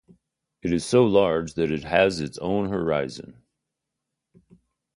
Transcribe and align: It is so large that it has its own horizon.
It 0.63 0.73
is 0.73 0.83
so 0.83 1.03
large 1.05 1.53
that 1.53 1.69
it 1.69 1.83
has 1.83 2.21
its 2.21 2.39
own 2.39 2.69
horizon. 2.69 3.43